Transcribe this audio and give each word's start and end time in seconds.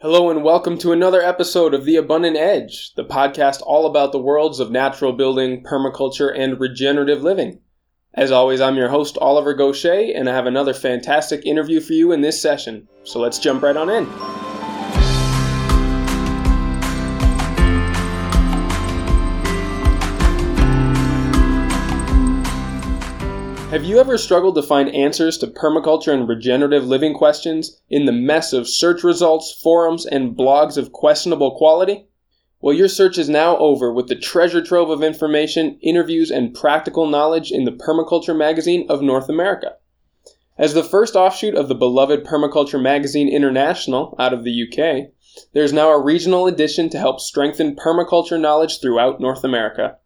Hello 0.00 0.30
and 0.30 0.44
welcome 0.44 0.78
to 0.78 0.92
another 0.92 1.20
episode 1.20 1.74
of 1.74 1.84
The 1.84 1.96
Abundant 1.96 2.36
Edge, 2.36 2.94
the 2.94 3.04
podcast 3.04 3.60
all 3.62 3.84
about 3.84 4.12
the 4.12 4.20
worlds 4.20 4.60
of 4.60 4.70
natural 4.70 5.12
building, 5.12 5.64
permaculture, 5.64 6.32
and 6.32 6.60
regenerative 6.60 7.24
living. 7.24 7.58
As 8.14 8.30
always, 8.30 8.60
I'm 8.60 8.76
your 8.76 8.90
host, 8.90 9.18
Oliver 9.20 9.54
Goshey, 9.54 10.14
and 10.14 10.30
I 10.30 10.34
have 10.34 10.46
another 10.46 10.72
fantastic 10.72 11.44
interview 11.44 11.80
for 11.80 11.94
you 11.94 12.12
in 12.12 12.20
this 12.20 12.40
session. 12.40 12.86
So 13.02 13.18
let's 13.18 13.40
jump 13.40 13.64
right 13.64 13.76
on 13.76 13.90
in. 13.90 14.37
Have 23.70 23.84
you 23.84 24.00
ever 24.00 24.16
struggled 24.16 24.54
to 24.54 24.62
find 24.62 24.88
answers 24.94 25.36
to 25.38 25.46
permaculture 25.46 26.10
and 26.10 26.26
regenerative 26.26 26.86
living 26.86 27.12
questions 27.12 27.82
in 27.90 28.06
the 28.06 28.12
mess 28.12 28.54
of 28.54 28.66
search 28.66 29.04
results, 29.04 29.52
forums, 29.52 30.06
and 30.06 30.34
blogs 30.34 30.78
of 30.78 30.90
questionable 30.90 31.54
quality? 31.54 32.06
Well, 32.62 32.74
your 32.74 32.88
search 32.88 33.18
is 33.18 33.28
now 33.28 33.58
over 33.58 33.92
with 33.92 34.08
the 34.08 34.16
treasure 34.16 34.62
trove 34.62 34.88
of 34.88 35.02
information, 35.02 35.78
interviews, 35.82 36.30
and 36.30 36.54
practical 36.54 37.06
knowledge 37.06 37.52
in 37.52 37.66
the 37.66 37.72
Permaculture 37.72 38.34
Magazine 38.34 38.86
of 38.88 39.02
North 39.02 39.28
America. 39.28 39.76
As 40.56 40.72
the 40.72 40.82
first 40.82 41.14
offshoot 41.14 41.54
of 41.54 41.68
the 41.68 41.74
beloved 41.74 42.24
Permaculture 42.24 42.80
Magazine 42.80 43.28
International 43.28 44.16
out 44.18 44.32
of 44.32 44.44
the 44.44 44.62
UK, 44.62 45.10
there's 45.52 45.74
now 45.74 45.90
a 45.90 46.02
regional 46.02 46.46
edition 46.46 46.88
to 46.88 46.98
help 46.98 47.20
strengthen 47.20 47.76
permaculture 47.76 48.40
knowledge 48.40 48.80
throughout 48.80 49.20
North 49.20 49.44
America. 49.44 49.98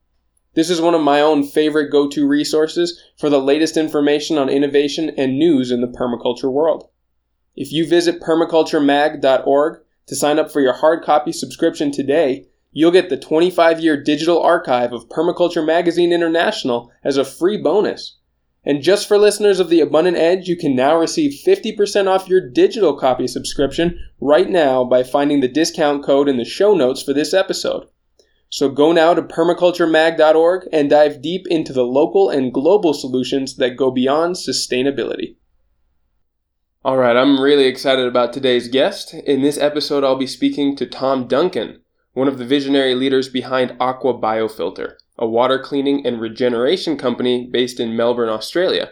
This 0.55 0.69
is 0.69 0.83
one 0.83 0.95
of 0.95 1.01
my 1.01 1.21
own 1.21 1.45
favorite 1.45 1.91
go 1.91 2.09
to 2.09 2.29
resources 2.29 3.03
for 3.19 3.31
the 3.31 3.41
latest 3.41 3.79
information 3.79 4.37
on 4.37 4.51
innovation 4.51 5.11
and 5.17 5.39
news 5.39 5.71
in 5.71 5.81
the 5.81 5.87
permaculture 5.87 6.53
world. 6.53 6.91
If 7.57 7.73
you 7.73 7.87
visit 7.87 8.21
permaculturemag.org 8.21 9.81
to 10.07 10.17
sign 10.17 10.39
up 10.39 10.51
for 10.51 10.61
your 10.61 10.75
hard 10.75 11.05
copy 11.05 11.33
subscription 11.33 11.91
today, 11.91 12.47
you'll 12.71 12.91
get 12.91 13.09
the 13.09 13.17
25 13.17 13.81
year 13.81 14.03
digital 14.03 14.43
archive 14.43 14.93
of 14.93 15.09
Permaculture 15.09 15.65
Magazine 15.65 16.13
International 16.13 16.91
as 17.03 17.17
a 17.17 17.25
free 17.25 17.57
bonus. 17.57 18.19
And 18.65 18.83
just 18.83 19.09
for 19.09 19.19
listeners 19.19 19.59
of 19.59 19.71
The 19.71 19.81
Abundant 19.81 20.19
Edge, 20.19 20.49
you 20.49 20.57
can 20.57 20.77
now 20.77 20.97
receive 20.97 21.43
50% 21.45 22.09
off 22.09 22.29
your 22.29 22.47
digital 22.47 22.97
copy 22.97 23.27
subscription 23.27 23.99
right 24.21 24.49
now 24.49 24.85
by 24.85 25.03
finding 25.03 25.41
the 25.41 25.49
discount 25.49 26.05
code 26.05 26.29
in 26.29 26.37
the 26.37 26.45
show 26.45 26.75
notes 26.75 27.03
for 27.03 27.13
this 27.13 27.35
episode. 27.35 27.87
So 28.53 28.69
go 28.69 28.93
now 28.93 29.15
to 29.15 29.23
permaculturemag.org 29.23 30.69
and 30.71 30.91
dive 30.91 31.23
deep 31.23 31.47
into 31.47 31.73
the 31.73 31.87
local 31.87 32.29
and 32.29 32.53
global 32.53 32.93
solutions 32.93 33.57
that 33.57 33.79
go 33.79 33.91
beyond 33.91 34.35
sustainability. 34.35 35.37
All 36.85 36.99
right, 36.99 37.17
I'm 37.17 37.41
really 37.41 37.65
excited 37.65 38.07
about 38.07 38.35
today's 38.35 38.69
guest. 38.69 39.15
In 39.15 39.41
this 39.41 39.57
episode, 39.57 40.05
I'll 40.05 40.19
be 40.19 40.27
speaking 40.27 40.77
to 40.77 40.85
Tom 40.85 41.27
Duncan, 41.27 41.81
one 42.13 42.29
of 42.29 42.37
the 42.37 42.45
visionary 42.45 42.95
leaders 42.95 43.31
behind 43.31 43.71
Aquabiofilter, 43.79 44.97
a 45.19 45.27
water 45.27 45.59
cleaning 45.59 46.07
and 46.07 46.21
regeneration 46.21 46.99
company 46.99 47.49
based 47.51 47.81
in 47.81 47.97
Melbourne, 47.97 48.29
Australia. 48.29 48.91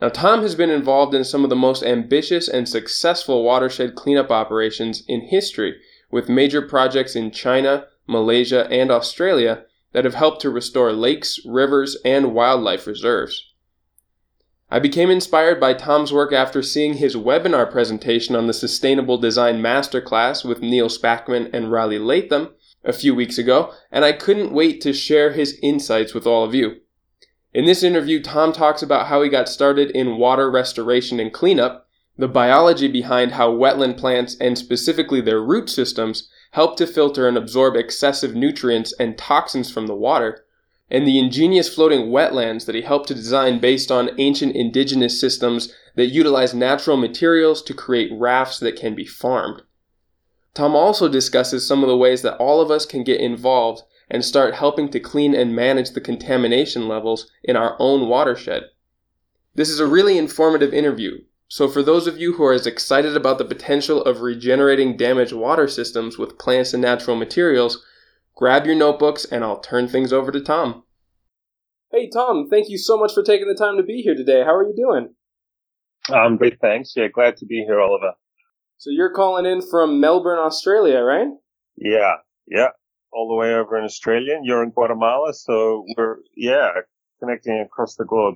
Now, 0.00 0.10
Tom 0.10 0.42
has 0.42 0.54
been 0.54 0.70
involved 0.70 1.16
in 1.16 1.24
some 1.24 1.42
of 1.42 1.50
the 1.50 1.56
most 1.56 1.82
ambitious 1.82 2.46
and 2.48 2.68
successful 2.68 3.42
watershed 3.42 3.96
cleanup 3.96 4.30
operations 4.30 5.02
in 5.08 5.22
history, 5.22 5.80
with 6.12 6.28
major 6.28 6.62
projects 6.62 7.16
in 7.16 7.32
China, 7.32 7.88
Malaysia, 8.08 8.66
and 8.70 8.90
Australia 8.90 9.64
that 9.92 10.04
have 10.04 10.14
helped 10.14 10.40
to 10.42 10.50
restore 10.50 10.92
lakes, 10.92 11.38
rivers, 11.44 11.96
and 12.04 12.34
wildlife 12.34 12.86
reserves. 12.86 13.44
I 14.70 14.78
became 14.78 15.10
inspired 15.10 15.58
by 15.60 15.74
Tom's 15.74 16.12
work 16.12 16.32
after 16.32 16.62
seeing 16.62 16.94
his 16.94 17.16
webinar 17.16 17.70
presentation 17.70 18.36
on 18.36 18.46
the 18.46 18.52
Sustainable 18.52 19.16
Design 19.16 19.62
Masterclass 19.62 20.44
with 20.44 20.60
Neal 20.60 20.88
Spackman 20.88 21.48
and 21.54 21.72
Raleigh 21.72 21.98
Latham 21.98 22.50
a 22.84 22.92
few 22.92 23.14
weeks 23.14 23.38
ago, 23.38 23.72
and 23.90 24.04
I 24.04 24.12
couldn't 24.12 24.52
wait 24.52 24.80
to 24.82 24.92
share 24.92 25.32
his 25.32 25.58
insights 25.62 26.12
with 26.12 26.26
all 26.26 26.44
of 26.44 26.54
you. 26.54 26.80
In 27.54 27.64
this 27.64 27.82
interview, 27.82 28.22
Tom 28.22 28.52
talks 28.52 28.82
about 28.82 29.06
how 29.06 29.22
he 29.22 29.30
got 29.30 29.48
started 29.48 29.90
in 29.92 30.18
water 30.18 30.50
restoration 30.50 31.18
and 31.18 31.32
cleanup, 31.32 31.86
the 32.18 32.28
biology 32.28 32.88
behind 32.88 33.32
how 33.32 33.50
wetland 33.50 33.96
plants 33.96 34.36
and 34.38 34.58
specifically 34.58 35.22
their 35.22 35.40
root 35.40 35.70
systems 35.70 36.28
help 36.52 36.76
to 36.76 36.86
filter 36.86 37.28
and 37.28 37.36
absorb 37.36 37.76
excessive 37.76 38.34
nutrients 38.34 38.92
and 38.98 39.18
toxins 39.18 39.70
from 39.70 39.86
the 39.86 39.94
water, 39.94 40.44
and 40.90 41.06
the 41.06 41.18
ingenious 41.18 41.72
floating 41.72 42.08
wetlands 42.08 42.64
that 42.64 42.74
he 42.74 42.82
helped 42.82 43.08
to 43.08 43.14
design 43.14 43.58
based 43.58 43.90
on 43.90 44.10
ancient 44.18 44.56
indigenous 44.56 45.20
systems 45.20 45.74
that 45.96 46.06
utilize 46.06 46.54
natural 46.54 46.96
materials 46.96 47.62
to 47.62 47.74
create 47.74 48.10
rafts 48.14 48.58
that 48.58 48.76
can 48.76 48.94
be 48.94 49.04
farmed. 49.04 49.62
Tom 50.54 50.74
also 50.74 51.08
discusses 51.08 51.66
some 51.66 51.82
of 51.82 51.88
the 51.88 51.96
ways 51.96 52.22
that 52.22 52.36
all 52.38 52.60
of 52.60 52.70
us 52.70 52.86
can 52.86 53.04
get 53.04 53.20
involved 53.20 53.82
and 54.10 54.24
start 54.24 54.54
helping 54.54 54.88
to 54.88 54.98
clean 54.98 55.34
and 55.34 55.54
manage 55.54 55.90
the 55.90 56.00
contamination 56.00 56.88
levels 56.88 57.30
in 57.44 57.56
our 57.56 57.76
own 57.78 58.08
watershed. 58.08 58.62
This 59.54 59.68
is 59.68 59.80
a 59.80 59.86
really 59.86 60.16
informative 60.16 60.72
interview, 60.72 61.18
so, 61.50 61.66
for 61.66 61.82
those 61.82 62.06
of 62.06 62.18
you 62.18 62.34
who 62.34 62.44
are 62.44 62.52
as 62.52 62.66
excited 62.66 63.16
about 63.16 63.38
the 63.38 63.44
potential 63.44 64.02
of 64.02 64.20
regenerating 64.20 64.98
damaged 64.98 65.32
water 65.32 65.66
systems 65.66 66.18
with 66.18 66.38
plants 66.38 66.74
and 66.74 66.82
natural 66.82 67.16
materials, 67.16 67.86
grab 68.36 68.66
your 68.66 68.74
notebooks 68.74 69.24
and 69.24 69.42
I'll 69.42 69.58
turn 69.58 69.88
things 69.88 70.12
over 70.12 70.30
to 70.30 70.42
Tom. 70.42 70.84
Hey, 71.90 72.10
Tom, 72.10 72.48
thank 72.50 72.68
you 72.68 72.76
so 72.76 72.98
much 72.98 73.14
for 73.14 73.22
taking 73.22 73.48
the 73.48 73.54
time 73.54 73.78
to 73.78 73.82
be 73.82 74.02
here 74.02 74.14
today. 74.14 74.44
How 74.44 74.54
are 74.54 74.62
you 74.62 74.74
doing? 74.76 75.14
I'm 76.14 76.36
great, 76.36 76.60
thanks. 76.60 76.92
Yeah, 76.94 77.08
glad 77.08 77.38
to 77.38 77.46
be 77.46 77.64
here, 77.66 77.80
Oliver. 77.80 78.12
So, 78.76 78.90
you're 78.90 79.14
calling 79.14 79.46
in 79.46 79.62
from 79.62 80.00
Melbourne, 80.00 80.38
Australia, 80.38 81.00
right? 81.00 81.28
Yeah, 81.78 82.16
yeah. 82.46 82.68
All 83.10 83.26
the 83.26 83.34
way 83.34 83.54
over 83.54 83.78
in 83.78 83.84
Australia, 83.84 84.38
you're 84.42 84.62
in 84.62 84.70
Guatemala, 84.70 85.32
so 85.32 85.86
we're, 85.96 86.16
yeah, 86.36 86.68
connecting 87.20 87.58
across 87.58 87.96
the 87.96 88.04
globe. 88.04 88.34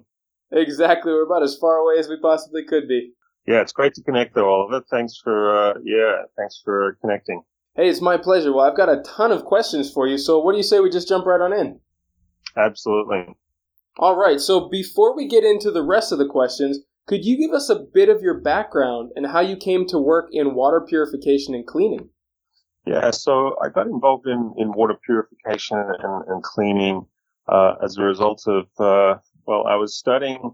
Exactly. 0.53 1.13
We're 1.13 1.25
about 1.25 1.43
as 1.43 1.57
far 1.57 1.77
away 1.77 1.99
as 1.99 2.09
we 2.09 2.19
possibly 2.21 2.65
could 2.65 2.87
be. 2.87 3.13
Yeah, 3.47 3.61
it's 3.61 3.73
great 3.73 3.95
to 3.95 4.03
connect 4.03 4.35
though, 4.35 4.49
Oliver. 4.49 4.85
Thanks 4.91 5.17
for, 5.17 5.71
uh, 5.71 5.75
yeah, 5.83 6.23
thanks 6.37 6.61
for 6.65 6.97
connecting. 7.01 7.43
Hey, 7.75 7.89
it's 7.89 8.01
my 8.01 8.17
pleasure. 8.17 8.53
Well, 8.53 8.67
I've 8.67 8.77
got 8.77 8.89
a 8.89 9.03
ton 9.03 9.33
of 9.33 9.45
questions 9.45 9.91
for 9.91 10.07
you, 10.07 10.19
so 10.19 10.39
what 10.39 10.53
do 10.53 10.59
you 10.59 10.63
say 10.63 10.79
we 10.81 10.91
just 10.91 11.09
jump 11.09 11.27
right 11.27 11.41
on 11.41 11.53
in? 11.53 11.81
Absolutely. 12.57 13.35
All 13.99 14.17
right, 14.17 14.39
so 14.39 14.69
before 14.69 15.17
we 15.17 15.27
get 15.27 15.43
into 15.43 15.71
the 15.71 15.83
rest 15.83 16.13
of 16.13 16.19
the 16.19 16.29
questions, 16.29 16.79
could 17.07 17.25
you 17.25 17.37
give 17.37 17.51
us 17.51 17.69
a 17.69 17.85
bit 17.93 18.09
of 18.09 18.23
your 18.23 18.41
background 18.41 19.11
and 19.17 19.27
how 19.27 19.41
you 19.41 19.57
came 19.57 19.87
to 19.89 19.99
work 19.99 20.29
in 20.33 20.55
water 20.55 20.81
purification 20.81 21.55
and 21.55 21.67
cleaning? 21.67 22.11
Yeah, 22.87 23.11
so 23.11 23.57
I 23.63 23.69
got 23.69 23.87
involved 23.87 24.27
in, 24.27 24.55
in 24.57 24.73
water 24.73 24.95
purification 25.05 25.79
and, 25.79 26.25
and 26.29 26.43
cleaning 26.43 27.07
uh, 27.49 27.75
as 27.83 27.97
a 27.97 28.03
result 28.03 28.45
of 28.47 28.67
uh, 28.79 29.19
well, 29.47 29.67
I 29.67 29.77
was 29.77 29.97
studying 29.97 30.53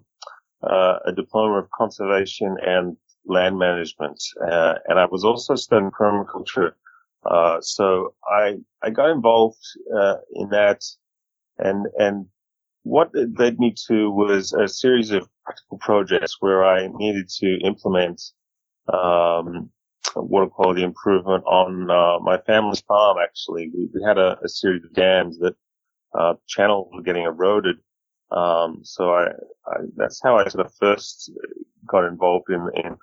uh, 0.62 0.98
a 1.04 1.12
diploma 1.12 1.58
of 1.58 1.70
conservation 1.70 2.56
and 2.64 2.96
land 3.26 3.58
management, 3.58 4.22
uh, 4.50 4.74
and 4.86 4.98
I 4.98 5.06
was 5.06 5.24
also 5.24 5.54
studying 5.54 5.90
permaculture. 5.90 6.72
Uh, 7.24 7.60
so 7.60 8.14
I 8.24 8.56
I 8.82 8.90
got 8.90 9.10
involved 9.10 9.62
uh, 9.94 10.16
in 10.34 10.48
that, 10.50 10.82
and 11.58 11.86
and 11.98 12.26
what 12.82 13.10
it 13.14 13.38
led 13.38 13.58
me 13.58 13.74
to 13.88 14.10
was 14.10 14.52
a 14.52 14.66
series 14.66 15.10
of 15.10 15.28
practical 15.44 15.78
projects 15.78 16.36
where 16.40 16.64
I 16.64 16.88
needed 16.94 17.28
to 17.40 17.58
implement 17.64 18.22
um, 18.92 19.70
water 20.16 20.46
quality 20.46 20.82
improvement 20.82 21.44
on 21.44 21.90
uh, 21.90 22.18
my 22.20 22.38
family's 22.38 22.80
farm. 22.80 23.18
Actually, 23.22 23.70
we, 23.74 23.88
we 23.92 24.02
had 24.02 24.18
a, 24.18 24.38
a, 24.42 24.48
series 24.48 24.84
of 24.84 24.92
dams 24.94 25.38
that 25.38 25.54
uh, 26.18 26.34
channels 26.46 26.88
were 26.94 27.02
getting 27.02 27.24
eroded, 27.24 27.76
um, 28.30 28.80
so 28.82 29.10
I, 29.10 29.28
I, 29.66 29.76
that's 29.96 30.20
how 30.22 30.38
I 30.38 30.48
sort 30.48 30.66
of 30.66 30.74
first 30.74 31.30
got 31.86 32.04
involved 32.04 32.50
in, 32.50 32.68
in 32.74 32.96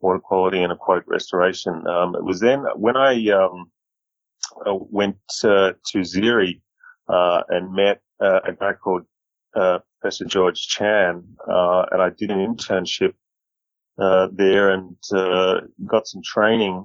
water 0.00 0.20
quality 0.20 0.62
and 0.62 0.72
aquatic 0.72 1.04
restoration. 1.06 1.86
Um, 1.86 2.14
it 2.14 2.24
was 2.24 2.40
then 2.40 2.64
when 2.76 2.96
I, 2.96 3.28
um, 3.30 3.70
uh, 4.66 4.74
went 4.74 5.16
to, 5.40 5.76
to 5.86 5.98
ZERI, 6.04 6.60
uh, 7.08 7.42
and 7.48 7.72
met 7.72 8.00
uh, 8.20 8.40
a 8.44 8.52
guy 8.52 8.72
called, 8.72 9.02
uh, 9.56 9.78
Professor 10.00 10.24
George 10.24 10.68
Chan, 10.68 11.24
uh, 11.48 11.86
and 11.90 12.02
I 12.02 12.10
did 12.10 12.30
an 12.30 12.38
internship, 12.38 13.14
uh, 13.98 14.28
there 14.32 14.70
and, 14.70 14.94
got 15.86 16.06
some 16.06 16.22
training. 16.22 16.84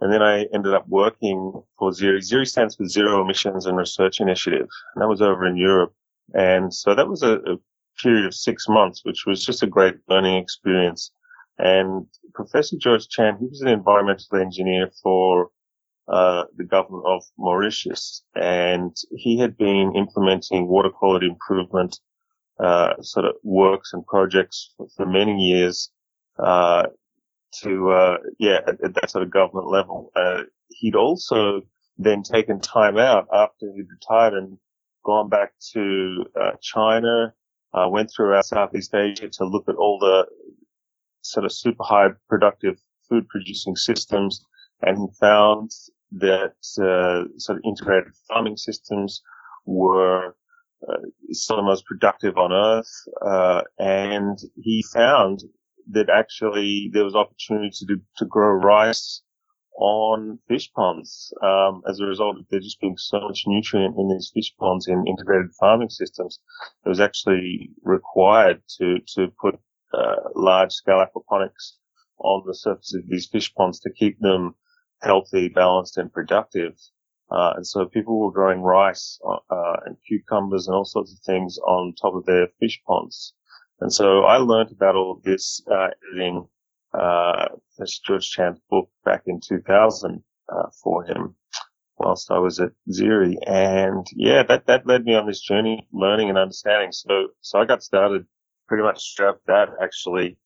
And 0.00 0.12
then 0.12 0.22
I 0.22 0.46
ended 0.54 0.74
up 0.74 0.86
working 0.88 1.52
for 1.78 1.90
ZERI. 1.90 2.20
ZERI 2.20 2.46
stands 2.46 2.76
for 2.76 2.86
Zero 2.86 3.22
Emissions 3.22 3.66
and 3.66 3.76
Research 3.76 4.20
Initiative. 4.20 4.68
And 4.94 5.02
that 5.02 5.08
was 5.08 5.22
over 5.22 5.46
in 5.46 5.56
Europe. 5.56 5.92
And 6.34 6.72
so 6.72 6.94
that 6.94 7.08
was 7.08 7.22
a, 7.22 7.34
a 7.34 7.56
period 8.02 8.26
of 8.26 8.34
six 8.34 8.66
months, 8.68 9.02
which 9.04 9.24
was 9.26 9.44
just 9.44 9.62
a 9.62 9.66
great 9.66 9.96
learning 10.08 10.36
experience. 10.36 11.10
And 11.58 12.06
Professor 12.34 12.76
George 12.78 13.08
Chan, 13.08 13.38
he 13.40 13.46
was 13.46 13.62
an 13.62 13.68
environmental 13.68 14.38
engineer 14.38 14.90
for 15.02 15.50
uh, 16.08 16.44
the 16.56 16.64
government 16.64 17.04
of 17.06 17.24
Mauritius, 17.36 18.22
and 18.34 18.94
he 19.10 19.38
had 19.38 19.56
been 19.56 19.94
implementing 19.96 20.68
water 20.68 20.90
quality 20.90 21.26
improvement 21.26 21.98
uh, 22.60 22.94
sort 23.00 23.26
of 23.26 23.34
works 23.42 23.92
and 23.92 24.06
projects 24.06 24.72
for, 24.76 24.86
for 24.96 25.06
many 25.06 25.36
years 25.36 25.90
uh, 26.38 26.84
to, 27.52 27.90
uh, 27.90 28.16
yeah, 28.38 28.60
at, 28.66 28.82
at, 28.84 28.94
that 28.94 29.10
sort 29.10 29.24
of 29.24 29.30
government 29.30 29.66
level. 29.66 30.12
Uh, 30.14 30.42
he'd 30.68 30.94
also 30.94 31.62
then 31.98 32.22
taken 32.22 32.60
time 32.60 32.98
out 32.98 33.26
after 33.32 33.66
he'd 33.74 33.88
retired 33.90 34.34
and 34.34 34.58
gone 35.06 35.28
back 35.28 35.52
to 35.72 36.24
uh, 36.38 36.50
China, 36.60 37.32
uh, 37.72 37.88
went 37.88 38.10
throughout 38.10 38.44
Southeast 38.44 38.92
Asia 38.94 39.28
to 39.28 39.44
look 39.44 39.64
at 39.68 39.76
all 39.76 39.98
the 40.00 40.26
sort 41.22 41.44
of 41.46 41.52
super 41.52 41.84
high 41.84 42.08
productive 42.28 42.76
food 43.08 43.28
producing 43.28 43.76
systems, 43.76 44.44
and 44.82 44.98
he 44.98 45.06
found 45.20 45.70
that 46.12 46.56
uh, 46.80 47.24
sort 47.38 47.58
of 47.58 47.64
integrated 47.64 48.12
farming 48.28 48.56
systems 48.56 49.22
were 49.64 50.34
uh, 50.88 50.96
some 51.30 51.58
of 51.58 51.64
the 51.64 51.70
most 51.70 51.86
productive 51.86 52.36
on 52.36 52.52
earth, 52.52 52.92
uh, 53.24 53.62
and 53.78 54.38
he 54.56 54.84
found 54.92 55.40
that 55.90 56.10
actually 56.10 56.90
there 56.92 57.04
was 57.04 57.14
opportunity 57.14 57.70
to 57.70 58.00
to 58.16 58.24
grow 58.24 58.50
rice 58.50 59.22
on 59.78 60.38
fish 60.48 60.72
ponds 60.72 61.32
um, 61.42 61.82
as 61.88 62.00
a 62.00 62.06
result 62.06 62.38
of 62.38 62.46
there 62.50 62.60
just 62.60 62.80
being 62.80 62.96
so 62.96 63.20
much 63.20 63.44
nutrient 63.46 63.96
in 63.98 64.08
these 64.08 64.30
fish 64.32 64.54
ponds 64.58 64.88
in 64.88 65.06
integrated 65.06 65.52
farming 65.60 65.90
systems. 65.90 66.40
It 66.84 66.88
was 66.88 67.00
actually 67.00 67.70
required 67.82 68.62
to 68.78 68.98
to 69.14 69.28
put 69.40 69.58
uh, 69.92 70.16
large 70.34 70.72
scale 70.72 71.04
aquaponics 71.04 71.76
on 72.18 72.42
the 72.46 72.54
surface 72.54 72.94
of 72.94 73.06
these 73.08 73.28
fish 73.28 73.54
ponds 73.54 73.80
to 73.80 73.92
keep 73.92 74.18
them 74.20 74.54
healthy, 75.02 75.48
balanced, 75.48 75.98
and 75.98 76.12
productive. 76.12 76.74
Uh, 77.30 77.54
and 77.56 77.66
so 77.66 77.86
people 77.86 78.18
were 78.20 78.32
growing 78.32 78.62
rice 78.62 79.18
uh, 79.50 79.76
and 79.84 79.96
cucumbers 80.06 80.68
and 80.68 80.76
all 80.76 80.84
sorts 80.84 81.12
of 81.12 81.18
things 81.20 81.58
on 81.58 81.92
top 82.00 82.14
of 82.14 82.24
their 82.24 82.48
fish 82.60 82.80
ponds. 82.86 83.34
And 83.80 83.92
so 83.92 84.22
I 84.22 84.38
learned 84.38 84.72
about 84.72 84.96
all 84.96 85.12
of 85.12 85.22
this 85.22 85.60
uh, 85.70 85.88
editing 86.10 86.48
uh, 86.98 87.48
George 88.04 88.30
Chan's 88.30 88.58
book 88.70 88.88
back 89.04 89.24
in 89.26 89.40
2000 89.40 90.22
uh, 90.48 90.68
for 90.82 91.04
him 91.04 91.34
whilst 91.98 92.30
I 92.30 92.38
was 92.38 92.58
at 92.60 92.70
ZERI. 92.90 93.36
And 93.46 94.06
yeah, 94.14 94.42
that, 94.44 94.66
that 94.66 94.86
led 94.86 95.04
me 95.04 95.14
on 95.14 95.26
this 95.26 95.40
journey, 95.40 95.88
learning 95.92 96.28
and 96.28 96.38
understanding. 96.38 96.92
So, 96.92 97.28
so 97.40 97.58
I 97.58 97.64
got 97.64 97.82
started 97.82 98.26
pretty 98.68 98.84
much 98.84 99.02
straight 99.02 99.34
that, 99.46 99.70
actually, 99.82 100.36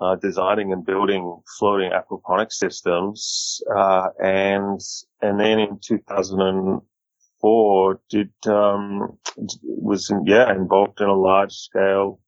uh, 0.00 0.16
designing 0.16 0.72
and 0.72 0.84
building 0.84 1.40
floating 1.58 1.92
aquaponic 1.92 2.50
systems. 2.52 3.62
Uh, 3.74 4.08
and, 4.22 4.80
and 5.22 5.38
then 5.38 5.60
in 5.60 5.78
2004 5.82 8.00
did, 8.10 8.32
um, 8.46 9.18
was, 9.62 10.10
in, 10.10 10.26
yeah, 10.26 10.52
involved 10.52 11.00
in 11.00 11.08
a 11.08 11.14
large 11.14 11.52
scale, 11.52 12.18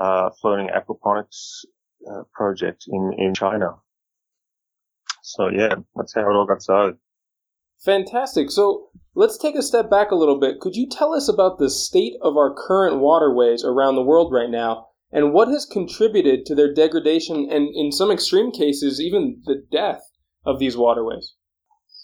uh, 0.00 0.30
floating 0.40 0.68
aquaponics 0.68 1.64
uh, 2.10 2.22
project 2.32 2.84
in, 2.88 3.12
in 3.18 3.34
China. 3.34 3.76
So 5.22 5.48
yeah, 5.48 5.74
that's 5.94 6.14
how 6.14 6.22
it 6.22 6.34
all 6.34 6.46
got 6.46 6.62
started. 6.62 6.96
Fantastic. 7.84 8.50
So 8.50 8.88
let's 9.14 9.38
take 9.38 9.54
a 9.54 9.62
step 9.62 9.88
back 9.88 10.10
a 10.10 10.16
little 10.16 10.40
bit. 10.40 10.60
Could 10.60 10.74
you 10.74 10.88
tell 10.88 11.14
us 11.14 11.28
about 11.28 11.58
the 11.58 11.70
state 11.70 12.14
of 12.22 12.36
our 12.36 12.54
current 12.54 12.98
waterways 12.98 13.64
around 13.64 13.94
the 13.94 14.02
world 14.02 14.32
right 14.32 14.50
now 14.50 14.86
and 15.12 15.32
what 15.32 15.48
has 15.48 15.64
contributed 15.64 16.44
to 16.46 16.54
their 16.54 16.72
degradation 16.72 17.48
and, 17.50 17.68
in 17.74 17.92
some 17.92 18.10
extreme 18.10 18.50
cases, 18.50 19.00
even 19.00 19.42
the 19.44 19.64
death 19.70 20.02
of 20.44 20.58
these 20.58 20.76
waterways? 20.76 21.34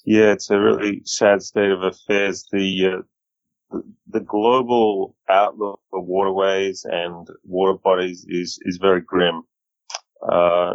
Yeah, 0.05 0.33
it's 0.33 0.51
a 0.51 0.61
really 0.61 1.03
sad 1.05 1.43
state 1.43 1.71
of 1.71 1.83
affairs. 1.83 2.47
The 2.53 3.03
uh, 3.73 3.79
the 4.07 4.21
global 4.21 5.17
outlook 5.29 5.81
for 5.91 6.01
waterways 6.01 6.85
and 6.89 7.27
water 7.43 7.79
bodies 7.83 8.25
is 8.29 8.59
is 8.63 8.77
very 8.77 9.01
grim. 9.01 9.43
Uh, 10.29 10.75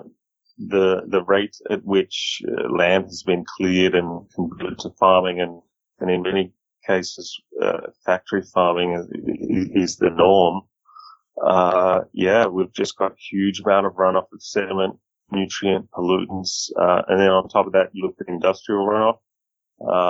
the 0.58 1.04
the 1.08 1.24
rate 1.24 1.56
at 1.70 1.84
which 1.86 2.42
uh, 2.48 2.70
land 2.70 3.06
has 3.06 3.24
been 3.24 3.46
cleared 3.58 3.96
and 3.96 4.30
converted 4.36 4.80
to 4.80 4.90
farming, 5.00 5.40
and 5.40 5.62
and 6.00 6.12
in 6.12 6.22
many 6.22 6.52
cases, 6.86 7.40
uh, 7.62 7.88
factory 8.06 8.42
farming 8.42 8.94
is, 8.94 9.70
is 9.74 9.98
the 9.98 10.10
norm. 10.10 10.62
Uh, 11.42 12.02
yeah, 12.14 12.48
we've 12.48 12.74
just 12.74 12.98
got 12.98 13.14
a 13.14 13.26
huge 13.32 13.62
amount 13.62 13.86
of 13.86 13.94
runoff 13.94 14.32
of 14.34 14.42
sediment, 14.42 14.98
nutrient 15.32 15.90
pollutants, 15.92 16.70
uh, 16.78 17.04
and 17.08 17.20
then 17.20 17.30
on 17.30 17.48
top 17.48 17.66
of 17.66 17.74
that, 17.74 17.90
you 17.94 18.06
look 18.06 18.16
at 18.20 18.28
industrial 18.28 18.86
runoff. 18.86 19.20